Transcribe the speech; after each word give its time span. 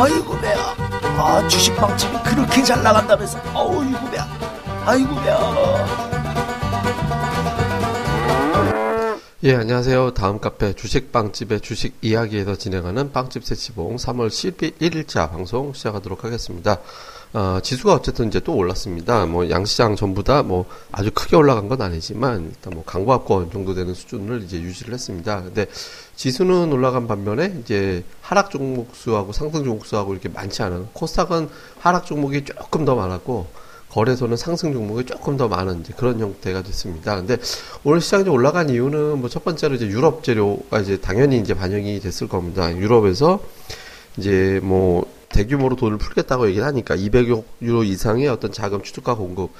아이고 0.00 0.38
배야. 0.40 0.56
아 1.18 1.48
주식방집이 1.48 2.18
그렇게 2.22 2.62
잘 2.62 2.80
나간다면서. 2.84 3.36
아이고 3.48 4.10
배야. 4.12 4.28
아이고 4.86 5.14
배야. 5.16 5.38
예 9.42 9.56
안녕하세요. 9.56 10.14
다음 10.14 10.38
카페 10.38 10.72
주식빵집의 10.72 11.62
주식 11.62 11.96
이야기에서 12.00 12.54
진행하는 12.54 13.10
빵집 13.10 13.44
세치봉 13.44 13.96
3월 13.96 14.28
11일자 14.28 15.28
방송 15.30 15.72
시작하도록 15.72 16.22
하겠습니다. 16.22 16.78
어, 17.34 17.58
지수가 17.62 17.94
어쨌든 17.94 18.28
이제 18.28 18.40
또 18.40 18.54
올랐습니다. 18.54 19.26
뭐 19.26 19.50
양시장 19.50 19.96
전부 19.96 20.24
다 20.24 20.42
뭐 20.42 20.64
아주 20.92 21.10
크게 21.12 21.36
올라간 21.36 21.68
건 21.68 21.82
아니지만 21.82 22.46
일단 22.50 22.72
뭐 22.72 22.84
강과권 22.84 23.50
정도 23.50 23.74
되는 23.74 23.92
수준을 23.92 24.42
이제 24.42 24.58
유지를 24.60 24.94
했습니다. 24.94 25.42
근데 25.42 25.66
지수는 26.16 26.72
올라간 26.72 27.06
반면에 27.06 27.58
이제 27.60 28.02
하락 28.22 28.50
종목 28.50 28.94
수하고 28.94 29.32
상승 29.32 29.64
종목 29.64 29.84
수하고 29.84 30.12
이렇게 30.12 30.28
많지 30.28 30.62
않은 30.62 30.86
코스닥은 30.94 31.48
하락 31.80 32.06
종목이 32.06 32.44
조금 32.44 32.84
더 32.84 32.94
많았고 32.94 33.46
거래소는 33.90 34.36
상승 34.36 34.72
종목이 34.72 35.04
조금 35.04 35.36
더 35.36 35.48
많은 35.48 35.80
이제 35.80 35.92
그런 35.96 36.20
형태가 36.20 36.62
됐습니다. 36.62 37.16
근데 37.16 37.36
오늘 37.84 38.00
시장이 38.00 38.28
올라간 38.28 38.70
이유는 38.70 39.18
뭐 39.18 39.28
첫 39.28 39.44
번째로 39.44 39.74
이제 39.74 39.86
유럽 39.86 40.24
재료가 40.24 40.80
이제 40.80 40.98
당연히 41.00 41.38
이제 41.38 41.52
반영이 41.54 42.00
됐을 42.00 42.28
겁니다. 42.28 42.74
유럽에서 42.74 43.40
이제 44.16 44.60
뭐 44.62 45.04
대규모로 45.30 45.76
돈을 45.76 45.98
풀겠다고 45.98 46.48
얘기를 46.48 46.66
하니까 46.66 46.96
200억 46.96 47.44
유로 47.62 47.84
이상의 47.84 48.28
어떤 48.28 48.52
자금 48.52 48.82
추적과 48.82 49.14
공급 49.14 49.52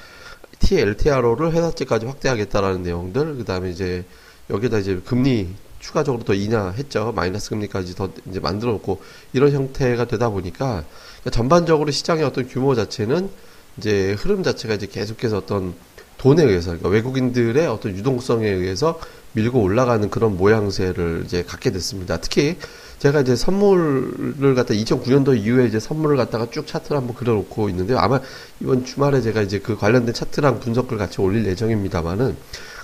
TLTRO를 0.59 1.51
회사채까지 1.53 2.05
확대하겠다라는 2.05 2.83
내용들 2.83 3.37
그다음에 3.37 3.69
이제 3.69 4.03
여기다 4.49 4.79
이제 4.79 5.01
금리 5.05 5.49
추가적으로 5.79 6.23
더 6.23 6.33
인하했죠 6.33 7.13
마이너스 7.15 7.49
금리까지 7.49 7.95
더 7.95 8.09
이제 8.29 8.39
만들어 8.39 8.71
놓고 8.73 9.01
이런 9.33 9.51
형태가 9.51 10.05
되다 10.05 10.29
보니까 10.29 10.83
전반적으로 11.31 11.91
시장의 11.91 12.23
어떤 12.23 12.47
규모 12.47 12.75
자체는 12.75 13.29
이제 13.77 14.13
흐름 14.13 14.43
자체가 14.43 14.73
이제 14.73 14.87
계속해서 14.87 15.37
어떤 15.37 15.73
돈에 16.17 16.43
의해서 16.43 16.71
그러니까 16.71 16.89
외국인들의 16.89 17.65
어떤 17.67 17.95
유동성에 17.95 18.47
의해서 18.47 18.99
밀고 19.33 19.61
올라가는 19.61 20.09
그런 20.09 20.35
모양새를 20.37 21.23
이제 21.25 21.43
갖게 21.43 21.71
됐습니다. 21.71 22.17
특히 22.17 22.57
제가 22.99 23.21
이제 23.21 23.35
선물을 23.35 24.55
갖다 24.55 24.73
2009년도 24.73 25.37
이후에 25.37 25.65
이제 25.65 25.79
선물을 25.79 26.17
갖다가 26.17 26.49
쭉 26.51 26.67
차트를 26.67 26.97
한번 26.97 27.15
그려놓고 27.15 27.69
있는데요. 27.69 27.97
아마 27.97 28.19
이번 28.59 28.85
주말에 28.85 29.21
제가 29.21 29.41
이제 29.41 29.59
그 29.59 29.77
관련된 29.77 30.13
차트랑 30.13 30.59
분석을 30.59 30.97
같이 30.97 31.21
올릴 31.21 31.45
예정입니다만은 31.45 32.35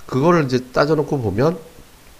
그거를 0.06 0.44
이제 0.44 0.64
따져놓고 0.72 1.20
보면 1.20 1.58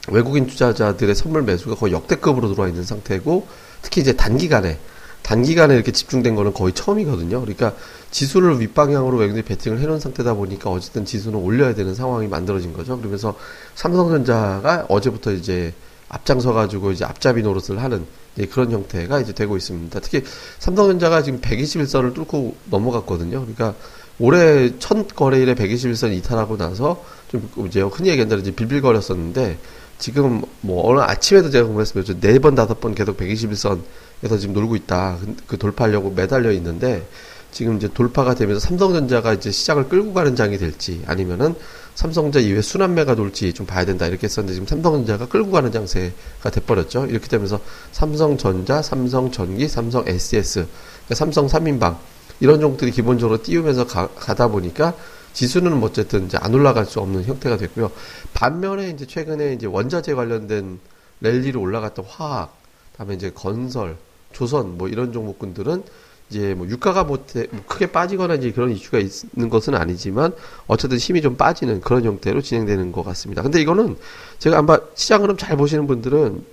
외국인 0.09 0.47
투자자들의 0.47 1.15
선물 1.15 1.43
매수가 1.43 1.75
거의 1.77 1.93
역대급으로 1.95 2.49
들어와 2.49 2.69
있는 2.69 2.85
상태고 2.85 3.47
특히 3.83 4.03
이제 4.03 4.13
단기간에 4.13 4.79
단기간에 5.23 5.75
이렇게 5.75 5.91
집중된 5.91 6.37
거는 6.37 6.53
거의 6.53 6.73
처음이거든요. 6.73 7.41
그러니까 7.41 7.75
지수를 8.13 8.61
윗방향으로 8.61 9.17
외국인들이 9.17 9.45
베팅을 9.45 9.81
해놓은 9.81 9.99
상태다 9.99 10.35
보니까 10.35 10.71
어쨌든 10.71 11.05
지수는 11.05 11.39
올려야 11.39 11.75
되는 11.75 11.97
상황이 11.97 12.29
만들어진 12.29 12.73
거죠. 12.73 12.97
그러면서 12.97 13.35
삼성전자가 13.75 14.87
어제부터 14.89 15.33
이제 15.33 15.75
앞장서 16.09 16.53
가지고 16.53 16.93
이제 16.93 17.05
앞잡이 17.05 17.43
노릇을 17.43 17.83
하는 17.83 18.07
그런 18.51 18.71
형태가 18.71 19.21
이제 19.21 19.33
되고 19.33 19.57
있습니다. 19.57 19.99
특히 20.01 20.23
삼성전자가 20.59 21.23
지금 21.23 21.41
121선을 21.41 22.15
뚫고 22.15 22.57
넘어갔거든요. 22.71 23.41
그러니까 23.41 23.75
올해 24.19 24.79
첫 24.79 25.15
거래일에 25.15 25.55
121선 25.55 26.13
이탈하고 26.15 26.57
나서 26.57 27.05
좀 27.29 27.49
이제 27.67 27.81
흔히 27.83 28.11
얘기한다면 28.11 28.43
이제 28.43 28.55
빌빌거렸었는데 28.55 29.59
지금 29.99 30.43
뭐 30.61 30.87
오늘 30.87 31.03
아침에도 31.03 31.51
제가 31.51 31.65
공부했습니다. 31.67 32.21
네 32.21 32.39
번 32.39 32.55
다섯 32.55 32.81
번 32.81 32.95
계속 32.95 33.17
121선에서 33.17 34.39
지금 34.39 34.55
놀고 34.55 34.77
있다. 34.77 35.19
그, 35.21 35.37
그 35.47 35.59
돌파하려고 35.59 36.11
매달려 36.11 36.53
있는데 36.53 37.07
지금 37.51 37.77
이제 37.77 37.89
돌파가 37.89 38.35
되면서 38.35 38.61
삼성전자가 38.61 39.33
이제 39.33 39.51
시장을 39.51 39.89
끌고 39.89 40.13
가는 40.13 40.37
장이 40.37 40.59
될지 40.59 41.03
아니면은 41.07 41.55
삼성전자 41.97 42.41
이외 42.41 42.61
순환매가 42.61 43.15
돌지 43.15 43.55
좀 43.55 43.65
봐야 43.65 43.87
된다 43.87 44.07
이렇게 44.07 44.25
했었는데 44.25 44.53
지금 44.53 44.67
삼성전자가 44.67 45.27
끌고 45.29 45.51
가는 45.51 45.73
장세가 45.73 46.51
돼버렸죠. 46.53 47.07
이렇게 47.07 47.27
되면서 47.27 47.59
삼성전자, 47.91 48.83
삼성전기, 48.83 49.67
삼성 49.67 50.07
SS, 50.07 50.67
그러니까 51.07 51.15
삼성 51.15 51.47
3인방 51.47 51.97
이런 52.41 52.61
종들이 52.61 52.91
기본적으로 52.91 53.43
띄우면서 53.43 53.87
가, 53.87 54.09
다 54.35 54.49
보니까 54.49 54.95
지수는 55.33 55.79
뭐 55.81 55.89
어쨌든 55.89 56.27
이제 56.27 56.37
안 56.39 56.55
올라갈 56.55 56.85
수 56.85 57.01
없는 57.01 57.25
형태가 57.25 57.57
됐고요. 57.57 57.91
반면에 58.35 58.91
이제 58.91 59.07
최근에 59.07 59.55
이제 59.55 59.67
원자재 59.67 60.13
관련된 60.13 60.79
랠리로 61.23 61.59
올라갔던 61.59 62.05
화학, 62.07 62.55
다음에 62.99 63.15
이제 63.15 63.31
건설, 63.31 63.97
조선 64.33 64.77
뭐 64.77 64.89
이런 64.89 65.15
종목군들은 65.15 65.83
이제 66.31 66.55
뭐 66.55 66.67
유가가 66.67 67.05
뭐, 67.05 67.25
뭐 67.51 67.63
크게 67.67 67.87
빠지거나 67.87 68.35
이제 68.35 68.51
그런 68.51 68.71
이슈가 68.71 68.99
있는 68.99 69.49
것은 69.49 69.75
아니지만 69.75 70.33
어쨌든 70.67 70.99
힘이 70.99 71.23
좀 71.23 71.37
빠지는 71.37 71.81
그런 71.81 72.05
형태로 72.05 72.43
진행되는 72.43 72.93
것 72.93 73.05
같습니다. 73.05 73.43
근데 73.43 73.61
이거는 73.61 73.97
제가 74.39 74.59
아마 74.59 74.79
시장 74.95 75.23
흐름 75.23 75.37
잘 75.37 75.57
보시는 75.57 75.87
분들은 75.87 76.45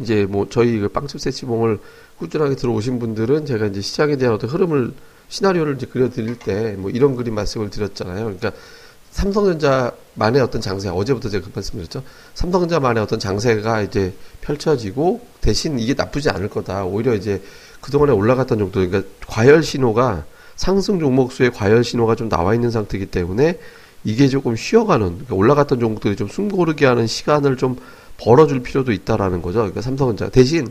이제 0.00 0.26
뭐 0.26 0.48
저희 0.50 0.78
그 0.78 0.88
빵집 0.88 1.20
세치봉을 1.20 1.78
꾸준하게 2.18 2.56
들어오신 2.56 2.98
분들은 2.98 3.46
제가 3.46 3.66
이제 3.66 3.80
시장에 3.80 4.16
대한 4.16 4.34
어떤 4.34 4.50
흐름을 4.50 4.92
시나리오를 5.28 5.76
이제 5.76 5.86
그려드릴 5.86 6.38
때 6.38 6.74
뭐 6.76 6.90
이런 6.90 7.14
그림 7.16 7.34
말씀을 7.34 7.70
드렸잖아요. 7.70 8.24
그러니까 8.24 8.52
삼성전자만의 9.10 10.42
어떤 10.42 10.60
장세, 10.60 10.88
어제부터 10.88 11.28
제가 11.28 11.46
그 11.46 11.52
말씀드렸죠. 11.54 12.02
삼성전자만의 12.34 13.02
어떤 13.02 13.18
장세가 13.18 13.82
이제 13.82 14.12
펼쳐지고 14.40 15.20
대신 15.40 15.78
이게 15.78 15.94
나쁘지 15.94 16.30
않을 16.30 16.48
거다. 16.48 16.84
오히려 16.84 17.14
이제 17.14 17.42
그동안에 17.80 18.12
올라갔던 18.12 18.58
정도, 18.58 18.80
그러니까 18.80 19.02
과열 19.26 19.62
신호가 19.62 20.24
상승 20.56 20.98
종목수의 20.98 21.52
과열 21.52 21.84
신호가 21.84 22.16
좀 22.16 22.28
나와 22.28 22.54
있는 22.54 22.70
상태이기 22.70 23.06
때문에 23.06 23.58
이게 24.04 24.28
조금 24.28 24.56
쉬어가는, 24.56 25.06
그러니까 25.06 25.34
올라갔던 25.34 25.80
종목들이 25.80 26.16
좀 26.16 26.28
숨 26.28 26.48
고르게 26.48 26.86
하는 26.86 27.06
시간을 27.06 27.56
좀 27.56 27.76
벌어줄 28.18 28.62
필요도 28.62 28.92
있다라는 28.92 29.42
거죠. 29.42 29.58
그러니까 29.60 29.80
삼성전자. 29.80 30.30
대신 30.30 30.66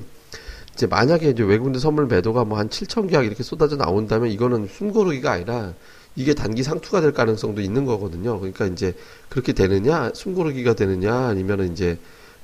이제 0.73 0.85
만약에 0.85 1.29
이제 1.29 1.43
외국인 1.43 1.79
선물 1.79 2.07
매도가 2.07 2.45
뭐 2.45 2.59
한 2.59 2.69
7천 2.69 3.09
계약 3.09 3.25
이렇게 3.25 3.43
쏟아져 3.43 3.77
나온다면 3.77 4.29
이거는 4.29 4.67
숨 4.71 4.91
고르기가 4.91 5.31
아니라 5.31 5.73
이게 6.15 6.33
단기 6.33 6.63
상투가 6.63 6.99
될 7.01 7.13
가능성도 7.13 7.61
있는 7.61 7.85
거거든요. 7.85 8.39
그러니까 8.39 8.65
이제 8.65 8.95
그렇게 9.29 9.53
되느냐, 9.53 10.11
숨고르기가 10.13 10.73
되느냐, 10.73 11.13
아니면은 11.13 11.71
이제 11.71 11.99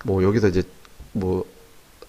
뭐 0.05 0.23
여기서 0.23 0.49
이제 0.49 0.63
뭐 1.11 1.43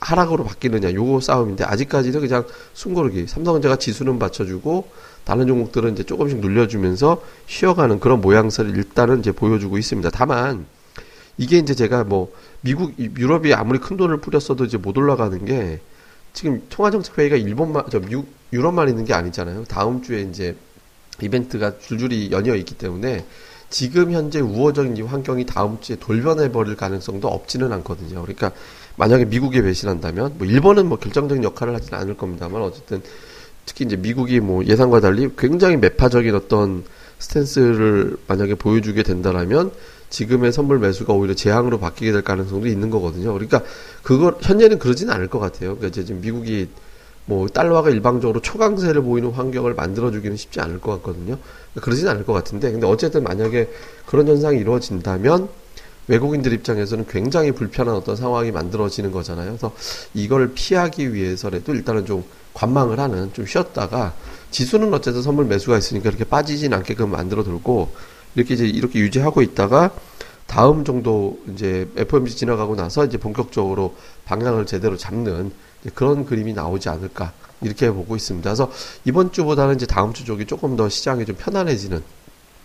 하락으로 0.04 0.44
바뀌느냐 0.44 0.92
요거 0.92 1.20
싸움인데 1.20 1.64
아직까지는 1.64 2.20
그냥 2.20 2.44
숨고르기 2.74 3.26
삼성전자가 3.26 3.76
지수는 3.76 4.18
받쳐주고 4.18 4.88
다른 5.24 5.46
종목들은 5.46 5.94
이제 5.94 6.02
조금씩 6.02 6.40
눌려주면서 6.40 7.22
쉬어가는 7.46 8.00
그런 8.00 8.20
모양새를 8.20 8.76
일단은 8.76 9.20
이제 9.20 9.32
보여주고 9.32 9.78
있습니다. 9.78 10.10
다만 10.10 10.66
이게 11.38 11.56
이제 11.56 11.74
제가 11.74 12.04
뭐 12.04 12.32
미국 12.60 12.92
유럽이 12.98 13.54
아무리 13.54 13.78
큰 13.78 13.96
돈을 13.96 14.18
뿌렸어도 14.18 14.66
이제 14.66 14.76
못 14.76 14.96
올라가는 14.98 15.42
게 15.44 15.80
지금 16.34 16.62
통화정책 16.68 17.18
회의가 17.18 17.36
일본만 17.36 17.84
저 17.90 17.98
미국 17.98 18.28
유럽만 18.52 18.90
있는 18.90 19.06
게 19.06 19.14
아니잖아요. 19.14 19.64
다음 19.64 20.02
주에 20.02 20.20
이제 20.20 20.54
이벤트가 21.22 21.78
줄줄이 21.78 22.30
연이어 22.30 22.56
있기 22.56 22.74
때문에 22.74 23.24
지금 23.70 24.12
현재 24.12 24.40
우호적인 24.40 25.02
환경이 25.06 25.46
다음 25.46 25.80
주에 25.80 25.96
돌변해 25.96 26.52
버릴 26.52 26.76
가능성도 26.76 27.28
없지는 27.28 27.72
않거든요. 27.72 28.20
그러니까 28.22 28.52
만약에 28.96 29.24
미국에 29.24 29.62
배신한다면 29.62 30.34
뭐 30.38 30.46
일본은 30.46 30.86
뭐 30.86 30.98
결정적인 30.98 31.42
역할을 31.44 31.74
하지는 31.74 31.98
않을 31.98 32.16
겁니다만 32.16 32.62
어쨌든 32.62 33.02
특히 33.66 33.84
이제 33.84 33.96
미국이 33.96 34.40
뭐 34.40 34.64
예상과 34.64 35.00
달리 35.00 35.28
굉장히 35.36 35.76
매파적인 35.76 36.34
어떤 36.34 36.84
스탠스를 37.18 38.16
만약에 38.26 38.54
보여주게 38.54 39.02
된다라면 39.02 39.72
지금의 40.10 40.52
선물 40.52 40.78
매수가 40.78 41.12
오히려 41.12 41.34
재앙으로 41.34 41.78
바뀌게 41.80 42.12
될 42.12 42.22
가능성도 42.22 42.68
있는 42.68 42.90
거거든요. 42.90 43.32
그러니까 43.32 43.62
그걸 44.02 44.36
현재는 44.40 44.78
그러지는 44.78 45.12
않을 45.12 45.28
것 45.28 45.38
같아요. 45.38 45.76
그러니까 45.76 45.88
이제 45.88 46.04
지금 46.04 46.20
미국이 46.20 46.68
뭐 47.26 47.48
달러가 47.48 47.90
일방적으로 47.90 48.40
초강세를 48.40 49.02
보이는 49.02 49.30
환경을 49.30 49.74
만들어주기는 49.74 50.36
쉽지 50.36 50.60
않을 50.60 50.80
것 50.80 50.92
같거든요. 50.96 51.38
그러지는 51.80 52.12
않을 52.12 52.24
것 52.24 52.32
같은데, 52.32 52.70
근데 52.70 52.86
어쨌든 52.86 53.24
만약에 53.24 53.70
그런 54.06 54.28
현상이 54.28 54.58
이루어진다면 54.58 55.48
외국인들 56.08 56.52
입장에서는 56.52 57.06
굉장히 57.08 57.52
불편한 57.52 57.94
어떤 57.94 58.16
상황이 58.16 58.50
만들어지는 58.50 59.10
거잖아요. 59.10 59.46
그래서 59.50 59.72
이걸 60.12 60.52
피하기 60.54 61.14
위해서라도 61.14 61.74
일단은 61.74 62.06
좀 62.06 62.24
관망을 62.52 63.00
하는, 63.00 63.32
좀 63.32 63.46
쉬었다가 63.46 64.14
지수는 64.50 64.92
어쨌든 64.94 65.22
선물 65.22 65.46
매수가 65.46 65.76
있으니까 65.78 66.08
이렇게 66.10 66.24
빠지진 66.24 66.72
않게끔 66.72 67.10
만들어 67.10 67.42
둘고 67.42 67.92
이렇게 68.34 68.54
이제 68.54 68.66
이렇게 68.66 69.00
유지하고 69.00 69.42
있다가 69.42 69.92
다음 70.46 70.84
정도 70.84 71.38
이제 71.52 71.88
FOMC 71.96 72.36
지나가고 72.36 72.76
나서 72.76 73.04
이제 73.04 73.18
본격적으로 73.18 73.96
방향을 74.24 74.66
제대로 74.66 74.96
잡는 74.96 75.52
그런 75.94 76.24
그림이 76.24 76.52
나오지 76.52 76.88
않을까 76.88 77.32
이렇게 77.60 77.90
보고 77.90 78.14
있습니다. 78.14 78.48
그래서 78.48 78.70
이번 79.04 79.32
주보다는 79.32 79.76
이제 79.76 79.86
다음 79.86 80.12
주 80.12 80.24
쪽이 80.24 80.46
조금 80.46 80.76
더 80.76 80.88
시장이 80.88 81.24
좀 81.24 81.36
편안해지는 81.36 82.02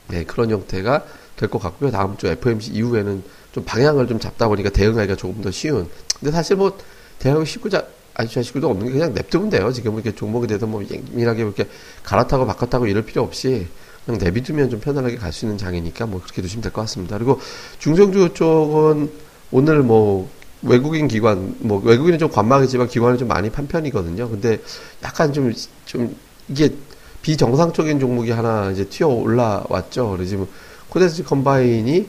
네, 0.09 0.23
그런 0.25 0.49
형태가 0.49 1.03
될 1.39 1.49
것 1.49 1.59
같고요. 1.61 1.89
다음 1.89 2.17
주 2.17 2.27
FOMC 2.27 2.71
이후에는 2.73 3.23
좀 3.53 3.63
방향을 3.63 4.07
좀 4.07 4.19
잡다 4.19 4.47
보니까 4.49 4.69
대응하기가 4.69 5.15
조금 5.15 5.41
더 5.41 5.49
쉬운. 5.49 5.87
근데 6.19 6.31
사실 6.31 6.57
뭐 6.57 6.77
대응이 7.19 7.45
쉽고 7.45 7.69
자, 7.69 7.85
아시다시피도 8.13 8.69
없는 8.69 8.87
게 8.87 8.91
그냥 8.91 9.13
냅두면 9.13 9.49
돼요. 9.49 9.71
지금 9.71 9.93
이렇게 9.93 10.13
종목에 10.13 10.47
대해서 10.47 10.67
뭐 10.67 10.83
예민하게 10.83 11.43
이렇게 11.43 11.67
갈아타고 12.03 12.45
바꿨다고 12.45 12.87
이럴 12.87 13.03
필요 13.05 13.23
없이 13.23 13.67
그냥 14.05 14.19
내비두면 14.19 14.69
좀 14.69 14.79
편안하게 14.81 15.15
갈 15.15 15.31
수 15.31 15.45
있는 15.45 15.57
장이니까 15.57 16.05
뭐 16.07 16.19
그렇게 16.21 16.41
두시면 16.41 16.61
될 16.61 16.73
것 16.73 16.81
같습니다. 16.81 17.17
그리고 17.17 17.39
중성주 17.79 18.33
쪽은 18.33 19.09
오늘 19.51 19.81
뭐 19.81 20.29
외국인 20.61 21.07
기관, 21.07 21.55
뭐 21.59 21.79
외국인은 21.79 22.19
좀 22.19 22.29
관망이지만 22.29 22.89
기관은 22.89 23.17
좀 23.17 23.29
많이 23.29 23.49
판 23.49 23.65
편이거든요. 23.67 24.27
근데 24.29 24.59
약간 25.03 25.31
좀, 25.31 25.53
좀 25.85 26.13
이게 26.49 26.73
비정상적인 27.21 27.99
종목이 27.99 28.31
하나 28.31 28.69
이제 28.71 28.83
튀어 28.85 29.07
올라왔죠. 29.07 30.09
그래서 30.11 30.29
지금 30.29 30.47
코데스 30.89 31.23
컴바인이 31.23 32.07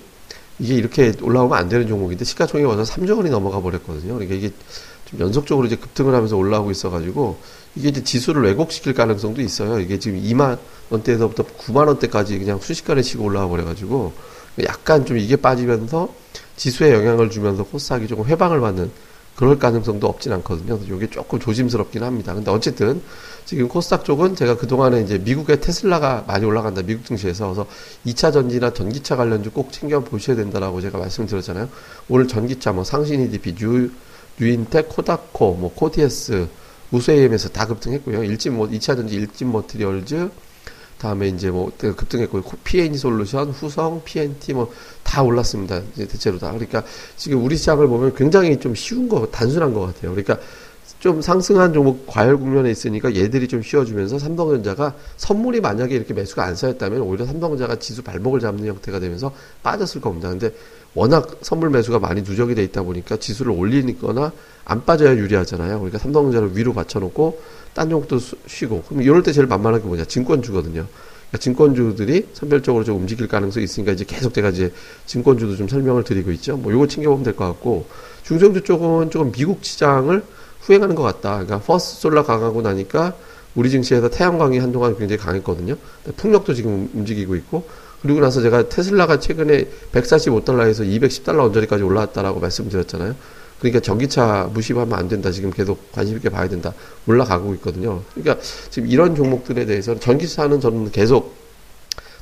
이게 0.59 0.75
이렇게 0.75 1.13
올라오면 1.23 1.57
안 1.57 1.69
되는 1.69 1.87
종목인데 1.87 2.25
시가총액이 2.25 2.67
와서 2.67 2.83
3조 2.83 3.17
원이 3.17 3.31
넘어가 3.31 3.61
버렸거든요. 3.61 4.15
그러니까 4.15 4.35
이게 4.35 4.51
좀 5.07 5.21
연속적으로 5.21 5.67
이제 5.67 5.77
급등을 5.77 6.15
하면서 6.15 6.37
올라오고 6.37 6.71
있어가지고 6.71 7.39
이게 7.75 7.89
이제 7.89 8.05
지수를 8.05 8.43
왜곡시킬 8.43 8.95
가능성도 8.95 9.41
있어요. 9.41 9.81
이게 9.81 9.99
지금 9.99 10.21
2만 10.21 10.59
원대에서부터 10.91 11.45
9만 11.45 11.87
원대까지 11.89 12.39
그냥 12.39 12.61
순식간에 12.61 13.03
치고 13.03 13.25
올라와 13.25 13.49
버려가지고 13.49 14.13
약간 14.65 15.07
좀 15.07 15.17
이게 15.17 15.37
빠지면서 15.37 16.13
지수에 16.57 16.93
영향을 16.93 17.31
주면서 17.31 17.65
코스닥이 17.65 18.07
조금 18.07 18.27
회방을 18.27 18.61
받는 18.61 18.91
그럴 19.41 19.59
가능성도 19.59 20.07
없진 20.07 20.35
않거든요. 20.35 20.77
그래서 20.77 20.95
이게 20.95 21.09
조금 21.09 21.41
조심스럽긴 21.41 22.03
합니다. 22.03 22.35
근데 22.35 22.51
어쨌든 22.51 23.01
지금 23.47 23.69
코스닥 23.69 24.05
쪽은 24.05 24.37
제가 24.37 24.59
그동안에 24.59 25.01
이제 25.01 25.17
미국의 25.17 25.63
테슬라가 25.63 26.25
많이 26.27 26.45
올라간다. 26.45 26.83
미국 26.83 27.07
증시에서. 27.07 27.47
그래서 27.47 27.67
2차 28.05 28.35
전지나 28.35 28.75
전기차 28.75 29.17
관련주 29.17 29.53
꼭 29.53 29.73
챙겨 29.73 30.01
보셔야 30.01 30.37
된다라고 30.37 30.83
제가 30.83 30.99
말씀드렸잖아요. 30.99 31.71
오늘 32.11 32.29
전기차 32.29 32.73
뭐 32.73 32.85
상신 32.85 33.23
EDP, 33.23 33.55
뉴, 33.55 33.91
뉴인텍, 34.39 34.91
코다코, 34.91 35.55
뭐 35.55 35.73
코디에스, 35.75 36.47
우수AMS 36.91 37.49
다 37.49 37.67
급등했고요. 37.67 38.23
일진 38.25 38.55
뭐 38.55 38.69
2차 38.69 38.95
전지 38.95 39.15
일진 39.15 39.51
머티리얼즈 39.53 40.29
다음에 41.01 41.29
이제 41.29 41.51
뭐 41.51 41.73
급등했고 41.79 42.43
PNE 42.63 42.95
솔루션, 42.95 43.51
후성, 43.51 44.03
PNT 44.05 44.55
뭐 44.55 44.71
다 45.11 45.23
올랐습니다. 45.25 45.83
이제 45.95 46.07
대체로 46.07 46.39
다. 46.39 46.53
그러니까 46.53 46.85
지금 47.17 47.45
우리 47.45 47.57
시장을 47.57 47.89
보면 47.89 48.15
굉장히 48.15 48.61
좀 48.61 48.77
쉬운 48.77 49.09
거, 49.09 49.27
단순한 49.27 49.75
것 49.75 49.81
같아요. 49.81 50.15
그러니까 50.15 50.39
좀 51.01 51.23
상승한 51.23 51.73
종목 51.73 52.07
과열 52.07 52.37
국면에 52.37 52.71
있으니까 52.71 53.15
얘들이 53.17 53.49
좀 53.49 53.63
쉬어주면서 53.63 54.19
삼성전자가 54.19 54.95
선물이 55.17 55.63
만약에 55.63 55.95
이렇게 55.95 56.13
매수가 56.13 56.45
안 56.45 56.55
쌓였다면 56.55 57.01
오히려 57.01 57.25
삼성전자가 57.25 57.77
지수 57.77 58.03
발목을 58.03 58.39
잡는 58.41 58.67
형태가 58.67 59.01
되면서 59.01 59.33
빠졌을 59.63 60.03
겁니다. 60.03 60.29
근데 60.29 60.53
워낙 60.95 61.39
선물 61.41 61.71
매수가 61.71 62.01
많이 62.01 62.21
누적이 62.21 62.55
돼 62.55 62.63
있다 62.65 62.83
보니까 62.83 63.17
지수를 63.17 63.53
올리거나 63.53 64.31
안 64.67 64.85
빠져야 64.85 65.17
유리하잖아요. 65.17 65.79
그러니까 65.79 65.99
삼성전자를 65.99 66.55
위로 66.55 66.75
받쳐놓고 66.75 67.41
딴 67.73 67.89
종목도 67.89 68.19
쉬고 68.47 68.83
그럼 68.83 69.03
이럴 69.03 69.23
때 69.23 69.33
제일 69.33 69.47
만만한 69.47 69.81
게 69.81 69.89
뭐냐 69.89 70.05
증권주거든요. 70.05 70.85
그러니까 70.85 71.39
증권주들이 71.39 72.29
선별적으로 72.35 72.85
좀 72.85 72.99
움직일 72.99 73.27
가능성이 73.27 73.65
있으니까 73.65 73.93
이제 73.93 74.05
계속 74.07 74.35
제가 74.35 74.51
이제 74.51 74.71
증권주도 75.07 75.57
좀 75.57 75.67
설명을 75.67 76.05
드리고 76.05 76.31
있죠. 76.33 76.59
뭐 76.59 76.71
요거 76.73 76.89
챙겨보면 76.89 77.25
될 77.25 77.35
것 77.35 77.47
같고 77.47 77.87
중성주 78.25 78.65
쪽은 78.65 79.11
조금 79.11 79.33
미국 79.33 79.65
시장을 79.65 80.23
후행하는 80.61 80.95
것 80.95 81.03
같다. 81.03 81.45
그러니까 81.45 81.59
퍼스트 81.61 82.01
솔라 82.03 82.23
강하고 82.23 82.63
나니까 82.63 83.15
우리 83.55 83.71
증시에서 83.71 84.09
태양광이 84.09 84.59
한동안 84.59 84.97
굉장히 84.97 85.19
강했거든요. 85.19 85.77
풍력도 86.17 86.55
지금 86.55 86.89
움직이고 86.95 87.35
있고 87.37 87.65
그리고 88.03 88.21
나서 88.21 88.41
제가 88.41 88.69
테슬라가 88.69 89.19
최근에 89.19 89.67
145달러에서 89.93 90.87
210달러 90.87 91.45
언저리까지 91.47 91.83
올라왔다라고 91.83 92.41
말씀드렸잖아요. 92.41 93.15
그러니까 93.59 93.81
전기차 93.81 94.51
무시하면 94.55 94.99
안 94.99 95.09
된다. 95.09 95.31
지금 95.31 95.51
계속 95.51 95.93
관심 95.93 96.17
있게 96.17 96.31
봐야 96.31 96.49
된다. 96.49 96.73
올라가고 97.07 97.53
있거든요. 97.55 98.03
그러니까 98.15 98.43
지금 98.71 98.89
이런 98.89 99.15
종목들에 99.15 99.67
대해서는 99.67 100.01
전기차는 100.01 100.61
저는 100.61 100.93
계속 100.93 101.40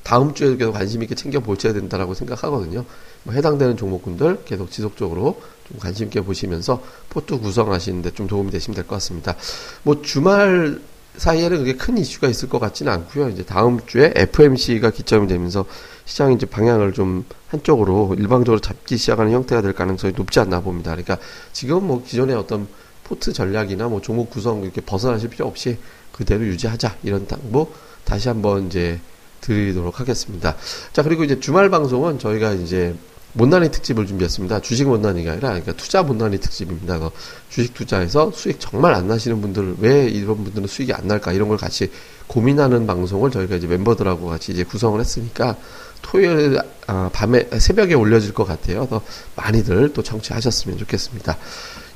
다음 0.03 0.35
주에 0.35 0.57
계속 0.57 0.73
관심 0.73 1.03
있게 1.03 1.15
챙겨 1.15 1.41
보셔야 1.41 1.73
된다라고 1.73 2.15
생각하거든요. 2.15 2.85
뭐 3.25 3.35
해당되는 3.35 3.77
종목군들 3.77 4.45
계속 4.45 4.71
지속적으로 4.71 5.41
좀 5.69 5.79
관심 5.79 6.07
있게 6.07 6.21
보시면서 6.23 6.83
포트 7.11 7.39
구성하시는데 7.39 8.13
좀 8.13 8.27
도움이 8.27 8.51
되시면 8.51 8.75
될 8.75 8.85
것 8.85 8.97
같습니다. 8.97 9.37
뭐 9.83 10.01
주말 10.03 10.81
사이에는 11.17 11.59
그게 11.59 11.75
큰 11.75 11.99
이슈가 11.99 12.29
있을 12.29 12.49
것 12.49 12.59
같지는 12.61 12.93
않고요. 12.93 13.29
이제 13.31 13.45
다음 13.45 13.81
주에 13.87 14.13
FMC가 14.15 14.91
기점이 14.91 15.27
되면서 15.27 15.65
시장이 16.05 16.37
이제 16.37 16.47
방향을 16.47 16.93
좀 16.93 17.25
한쪽으로 17.49 18.15
일방적으로 18.17 18.61
잡기 18.61 18.97
시작하는 18.97 19.33
형태가 19.33 19.63
될 19.63 19.73
가능성이 19.73 20.15
높지 20.17 20.39
않나 20.41 20.61
봅니다. 20.61 20.93
그러니까 20.93 21.19
지금 21.53 21.87
뭐 21.87 22.03
기존의 22.05 22.37
어떤 22.37 22.69
포트 23.05 23.33
전략이나 23.33 23.89
뭐 23.89 24.01
종목 24.01 24.31
구성 24.31 24.63
이렇게 24.63 24.81
벗어나실 24.81 25.31
필요 25.31 25.47
없이 25.47 25.79
그대로 26.13 26.45
유지하자 26.45 26.97
이런 27.03 27.27
당부 27.27 27.69
다시 28.05 28.29
한번 28.29 28.69
이제 28.69 29.01
드리도록 29.41 30.01
하겠습니다. 30.01 30.57
자 30.93 31.03
그리고 31.03 31.25
이제 31.25 31.41
주말 31.41 31.71
방송은 31.71 32.19
저희가 32.19 32.53
이제 32.55 32.95
못난이 33.35 33.71
특집을 33.71 34.07
준비했습니다. 34.07 34.61
주식 34.61 34.89
못난이가 34.89 35.33
아니라 35.33 35.49
그러니까 35.51 35.73
투자 35.73 36.03
못난이 36.03 36.39
특집입니다. 36.41 36.99
그 36.99 37.11
주식 37.51 37.75
투자에서 37.75 38.33
수익 38.33 38.59
정말 38.59 38.95
안 38.95 39.07
나시는 39.07 39.41
분들 39.41 39.77
왜 39.81 40.09
이런 40.09 40.43
분들은 40.45 40.67
수익이 40.67 40.93
안 40.93 41.07
날까 41.07 41.33
이런 41.33 41.49
걸 41.49 41.59
같이 41.59 41.91
고민하는 42.27 42.87
방송을 42.87 43.31
저희가 43.31 43.57
이제 43.57 43.67
멤버들하고 43.67 44.27
같이 44.27 44.53
이제 44.53 44.65
구성을 44.65 44.99
했으니까 44.99 45.57
토요일 46.03 46.59
아, 46.87 47.11
밤에 47.13 47.49
새벽에 47.59 47.95
올려질 47.95 48.33
것 48.33 48.45
같아요. 48.45 48.87
더 48.89 49.03
많이들 49.37 49.93
또 49.93 50.03
청취하셨으면 50.03 50.79
좋겠습니다. 50.79 51.37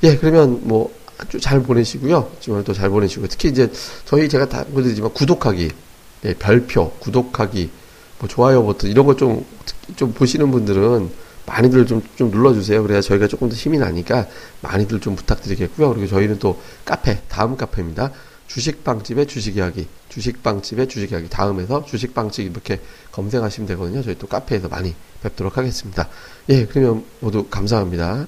예, 0.03 0.17
그러면 0.17 0.59
뭐 0.63 0.93
아주 1.17 1.39
잘 1.39 1.61
보내시고요. 1.61 2.31
주말도 2.39 2.73
잘 2.73 2.89
보내시고 2.89 3.27
특히 3.27 3.49
이제 3.49 3.71
저희 4.05 4.29
제가 4.29 4.49
다 4.49 4.63
보여드리지만 4.65 5.13
구독하기, 5.13 5.71
예, 6.25 6.33
별표, 6.33 6.91
구독하기, 6.99 7.69
뭐 8.19 8.29
좋아요 8.29 8.63
버튼 8.65 8.89
이런 8.89 9.05
거 9.05 9.15
좀 9.15 9.45
좀 9.95 10.13
보시는 10.13 10.51
분들은 10.51 11.09
많이들 11.45 11.85
좀, 11.85 12.01
좀 12.15 12.31
눌러주세요. 12.31 12.81
그래야 12.83 13.01
저희가 13.01 13.27
조금 13.27 13.49
더 13.49 13.55
힘이 13.55 13.77
나니까 13.77 14.27
많이들 14.61 15.01
좀 15.01 15.15
부탁드리겠고요. 15.15 15.89
그리고 15.89 16.07
저희는 16.07 16.39
또 16.39 16.61
카페, 16.85 17.21
다음 17.27 17.57
카페입니다. 17.57 18.11
주식빵집의 18.47 19.27
주식 19.27 19.57
이야기, 19.57 19.87
주식빵집의 20.09 20.87
주식 20.87 21.11
이야기, 21.11 21.27
다음에서 21.27 21.83
주식빵집 21.85 22.51
이렇게 22.51 22.79
검색하시면 23.11 23.67
되거든요. 23.69 24.01
저희 24.03 24.17
또 24.17 24.27
카페에서 24.27 24.69
많이 24.69 24.95
뵙도록 25.21 25.57
하겠습니다. 25.57 26.07
예, 26.49 26.65
그러면 26.65 27.03
모두 27.19 27.45
감사합니다. 27.49 28.27